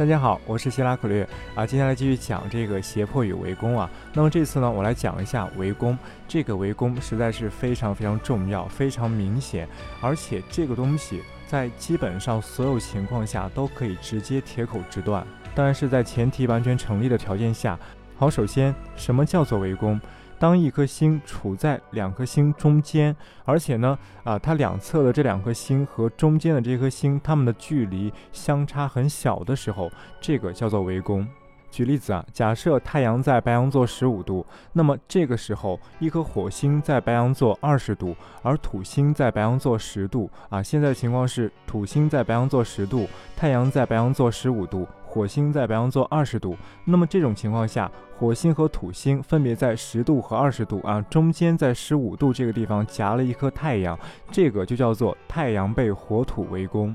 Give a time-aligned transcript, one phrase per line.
[0.00, 3.90] 大家好，我是希拉克略啊，接下来继续讲这个胁迫与围攻啊。
[4.14, 5.94] 那么这次呢，我来讲一下围攻。
[6.26, 9.68] 这个围攻实在是非常非常重要，非常明显，
[10.00, 15.22] 而且这个东西在基本上所有情况下都可以直接铁口直断。
[15.54, 17.78] 当然是在前提完全成立的条件下。
[18.16, 20.00] 好，首先什么叫做围攻？
[20.40, 23.14] 当一颗星处在两颗星中间，
[23.44, 31.28] 而且呢，啊，它两侧的这两颗星和中间的这颗星，它们的距离相差很小的时候，这个叫做围攻。
[31.70, 40.62] 举例子啊，假设太阳在白羊座十五度，那么这个时候一颗火星在白羊座二十度，而土星在白羊座十度啊。
[40.62, 44.88] 现在的情况是土星在白羊座十度，太阳在白羊座十五度。
[45.10, 53.98] 火星在白羊座二十度，那么这种情况下，火星和土星分别在十度和二十度啊，中间在十五度这个地方夹了一颗太阳，
[54.30, 56.94] 这个就叫做太阳被火土围攻。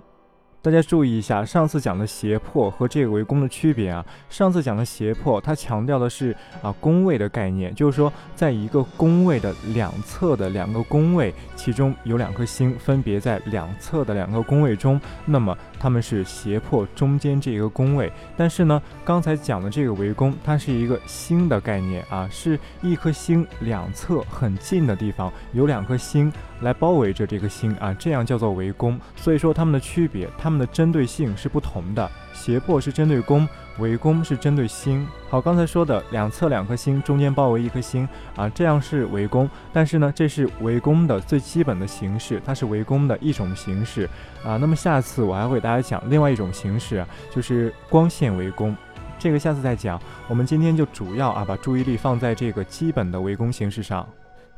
[0.62, 4.04] 大家注意一下，上次讲的胁迫和这个围攻的区别啊。
[4.30, 15.56] 上次讲的胁迫，它强调的是啊宫位的概念，就是说，在一个宫位的两侧的两个宫位，其中有两颗星分别在两侧的两个宫位中，那么
[15.86, 18.12] 他们是胁迫中间这一个宫位。
[18.36, 26.34] 但是呢，刚才讲的这个围攻，它是一个星的概念啊，是一颗星两侧很近的地方有两颗星。
[26.62, 29.00] 来包围着这颗星啊，这样叫做围攻。
[29.16, 32.10] 所以说它们的区别，它们的针对性是不同的。
[32.36, 33.48] 胁迫是针对攻，
[33.80, 35.08] 围攻是针对星。
[35.30, 39.50] 好，刚才说的两侧两颗星，中间包围一颗星啊，这样是围攻。
[39.74, 44.08] 但是呢，这是围攻的最基本的形式，它是围攻的一种形式
[44.44, 44.58] 啊。
[44.58, 48.76] 那么下次我还会给大家讲另外一种形式，就是光线围攻。
[49.18, 50.00] 这个下次再讲。
[50.28, 54.08] 我们今天就主要啊，把注意力放在这个基本的围攻形式上。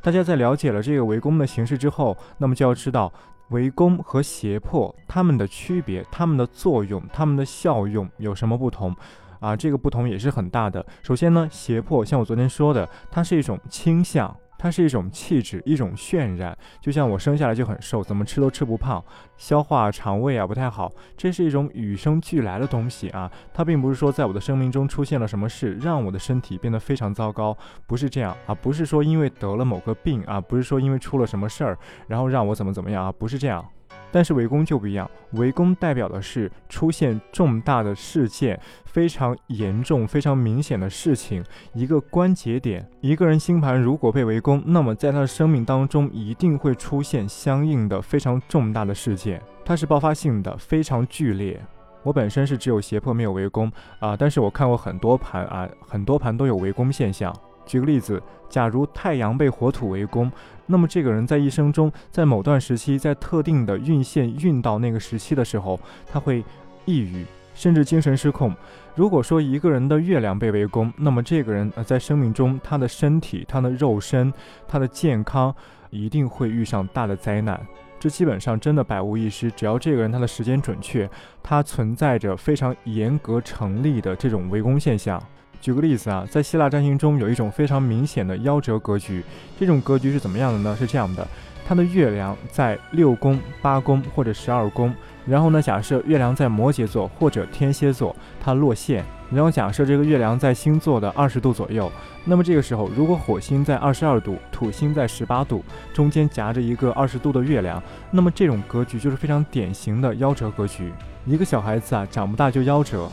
[0.02, 3.12] 大家在了解了这个围攻的形式之后，那么就要知道
[3.50, 8.94] 围攻和胁迫它们的区别、它们的作用、它们的效用有什么不同
[9.40, 9.56] 啊？
[9.56, 10.84] 这个不同也是很大的。
[11.02, 14.36] 首先呢，胁迫像我昨天说的，它是一种倾向。
[14.58, 19.02] 它是一种气质，一种渲染，就像我生下来就很瘦，怎么吃都吃不胖，
[19.36, 23.30] 消化肠胃啊不太好，这是一种与生俱来的东西啊。
[23.54, 33.64] 它并不是说在我的生命中出现了什么事，让我的身体变得非常糟糕，不是这样啊，不是说因为得了某个病啊，不是说因为出了什么事儿，然后让我怎么怎么样啊，不是这样。
[34.10, 41.44] 但是围攻就不一样，围攻代表的是出现重大的事件，非常严重、非常明显的事情，
[41.74, 42.88] 一个关节点。
[43.00, 51.60] 一个人星盘如果被围攻，那么在他的生命当中一定会出现相应的非常重大的事件，它是爆发性的，非常剧烈。
[52.02, 57.34] 我本身是只有胁迫没有围攻啊，但是我看过很多盘啊，很多盘都有围攻现象。
[57.68, 60.32] 举个例子，假如太阳被火土围攻，
[60.66, 65.78] 那么这个人在一生中，在某段时期，在特定的运线运到那个时期的时候，
[66.10, 66.42] 他会
[66.86, 68.52] 抑郁，甚至精神失控。
[68.94, 74.32] 如果说一个人的月亮被围攻，那么这个人呃在生命中，他的身体、他的肉身、
[74.66, 75.54] 他的健康
[75.90, 77.60] 一定会遇上大的灾难。
[78.00, 81.08] 这基本上真的百无一失，只要这个人他的时间准确，
[81.42, 85.20] 他存在着非常严格成立的这种围攻现象。
[85.60, 89.22] 举个例子啊，在希腊占星中有一种非常明显的夭折格局，
[89.58, 90.76] 这种格局是怎么样的呢？
[90.78, 91.26] 是这样的，
[91.66, 94.94] 它的月亮在六宫、八宫或者十二宫，
[95.26, 101.90] 然后呢，假设月亮在摩羯座或者天蝎座，它落线，然后假设这个月亮在星座的二十度左右，
[102.24, 107.82] 那么这个时候，如果火星在二十二度，土星在十八度，中间夹着一个二十度的月亮，
[108.12, 110.92] 那么这种格局就是非常典型的夭折格局，
[111.26, 113.10] 一个小孩子啊，长不大就夭折。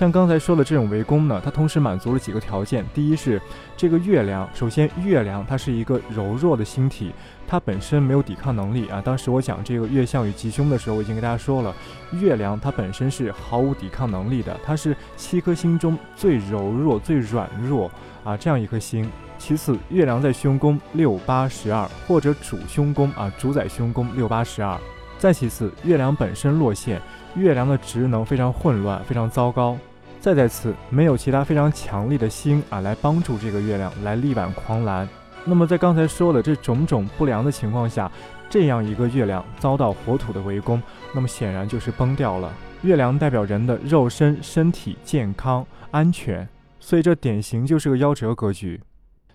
[0.00, 2.82] 像刚才说的这种围攻呢，它同时满足了几个条件。
[2.94, 3.38] 第一是
[3.76, 7.12] 这个月亮，首先月亮它是一个柔弱的星体，
[7.46, 9.02] 它本身没有抵抗能力啊。
[9.04, 11.74] 当时我讲这个月相与吉凶的时候，我已经跟大家说了，
[12.12, 17.90] 月亮它本身是毫无抵抗能力的，它是七颗星中最柔弱、最软弱
[18.24, 19.06] 啊这样一颗星。
[19.36, 24.80] 其次，月亮在凶宫六八十二或者主凶宫啊，主宰凶宫六八十二。
[25.18, 26.98] 再其次，月亮本身落陷，
[27.34, 29.76] 月亮的职能非常混乱，非常糟糕。
[30.20, 35.08] 再在此，没有其他非常强力的星啊来帮助这个月亮来力挽狂澜。
[35.46, 38.10] 那么在刚才说的这种种不良的情况下，
[38.50, 40.82] 这样一个月亮遭到火土的围攻，
[41.14, 42.52] 那么显然就是崩掉了。
[42.82, 46.46] 月亮代表人的肉身、身体健康、安全，
[46.78, 48.78] 所以这典型就是个夭折格局。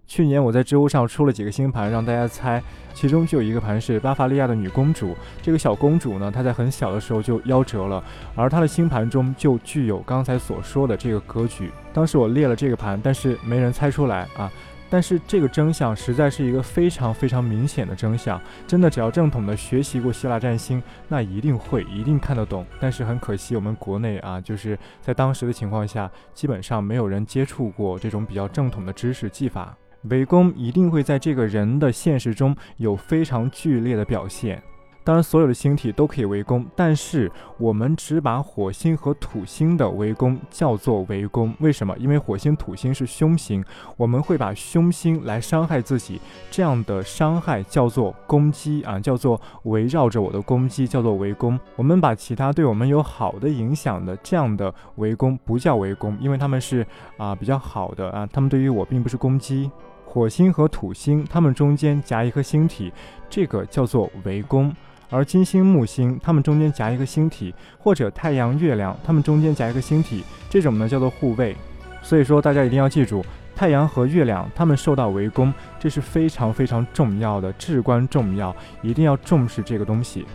[0.07, 2.61] 去年我在知乎上出了几个星盘让大家猜，
[2.93, 5.15] 其中就有一个盘是巴伐利亚的女公主。
[5.41, 8.03] 这个小公主呢，她在很小的时候就夭折了，
[8.35, 11.71] 而她的星盘中就具有刚才所说的这个格局。
[11.91, 14.51] 当时我列了这个盘，但是没人猜出来啊。
[14.87, 22.63] 但是这个真相实在是一个非常非常明显的真相，真的只要正统的学习过希腊占星，那一定会一定看得懂。
[22.79, 29.75] 但是很可惜，我们国内啊，就是在当时的情况下，基本上没有人接触过这种比较正统的知识技法。
[30.09, 34.61] 围攻一定会在这个人的现实中有非常剧烈的表现。
[35.03, 41.53] 当然，所有的星体都可以围攻，但是我们只把火星和土星的围攻叫做围攻。
[41.59, 41.95] 为什么？
[41.99, 43.63] 因为火星、土星是凶星，
[43.97, 46.19] 我们会把凶星来伤害自己，
[46.49, 51.59] 这样的伤害叫做攻击啊，叫做围绕着我的攻击，叫做围攻。
[51.75, 56.83] 我们把其他对我们有好的影响的这样的围攻不叫围攻，因为他们是
[57.17, 59.69] 啊比较好的啊，他们对于我并不是攻击。
[60.05, 62.93] 火星和土星，它们中间夹一颗星体，
[63.29, 64.73] 这个叫做围攻。
[65.09, 71.55] 而金星、木星，它们中间夹一个星体，或者太阳、月亮，它们中间夹一个星体，这种呢叫做护卫。
[72.01, 73.23] 所以说，大家一定要记住，
[73.55, 80.25] 太阳和月亮它们受到围攻，这是非常非常重要的，至关重要，一定要重视这个东西。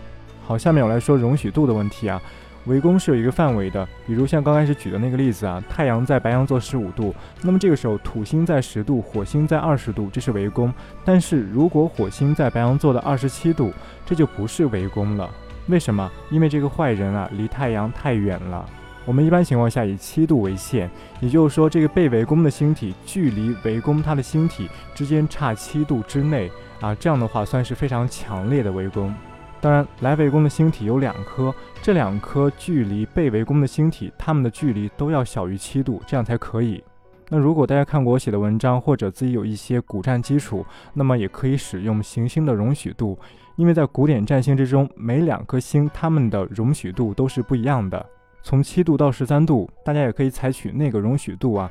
[0.46, 2.20] 好，下面我来说容许度的问题啊。
[2.67, 10.73] 围攻是有一个范围的，比如像刚开始举的那个例子啊，太阳在白羊座十五度，那么这个时候土星在十度，火星在二十度，这是围攻。
[11.05, 13.73] 但是如果火星在白羊座的二十七度，
[14.05, 15.29] 这就不是围攻了。
[15.69, 16.11] 为什么？
[16.31, 18.69] 因为这个坏人啊离太阳太远了。
[19.06, 20.89] 我们一般情况下以七度为限，
[21.21, 29.13] 也就是说这个被围攻的星体距离围攻它的星体之间差七度之内啊，这样的话算是非常强烈的围攻。
[29.61, 36.83] 当然，来围攻的星体有两颗，这两颗距离被围攻的星体，它们的距离都要小于七度，这样才可以。
[37.29, 40.65] 那如果大家看过我写的文章，或者自己有一些古战基础，
[40.95, 43.19] 那么也可以使用行星的容许度，
[43.57, 48.05] 因为在古典占星之中，每两颗星它们的容许度都是不一样的，
[48.43, 51.71] 从七度到十三度，大家也可以采取那个容许度啊。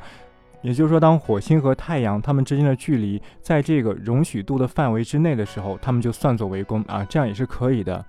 [0.62, 8.04] 也就是说，当火星和太阳它们之间的距离在这个容许度的范围之内的时候，它们就算作围攻啊，这样也是可以的。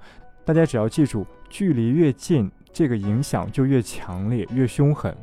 [0.45, 5.17] 大家只要记住，距离越近，这个影响就越强烈、越凶狠。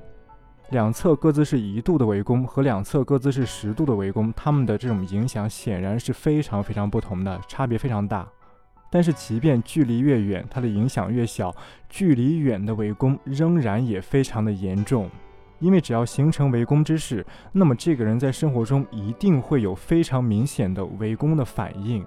[0.70, 8.28] 两侧各自是一度的围攻和两侧各自是十度的围攻，它们的这种影响显然是非常非常不同的，差别非常大。
[8.90, 11.54] 但是，即便距离越远，它的影响越小，
[11.90, 15.10] 距离远的围攻仍然也非常的严重。
[15.60, 22.06] 因为只要形成围攻之势，那么这个人在生活中一定会有非常明显的围攻的反应。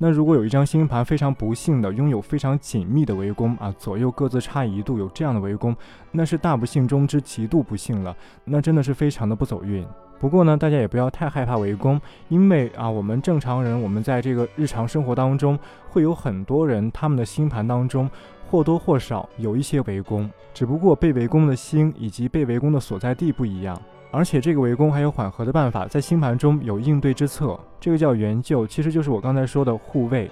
[0.00, 5.74] 那如果有一张星盘非常不幸的拥有非常紧密的围攻啊，左右各自差一度有这样的围攻，
[6.12, 9.84] 那是大不幸中之极度不幸了，那真的是非常的不走运。
[10.20, 15.58] 不过呢，大家也不要太害怕围攻，因为啊，我们正常人，我们在这个日常生活当中
[15.88, 18.08] 会有很多人，他们的星盘当中。
[18.50, 23.80] 或多或少有一些围攻，只不过被围攻的星以及被围攻的所在地不一样，
[24.10, 30.30] 而且这个围攻还有缓和的办法，在星盘中有应对之策，这个叫援救，其实就是我刚才说的护卫。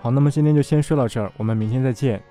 [0.00, 2.22] 好，那么今天就先说到这儿，我们明天再见。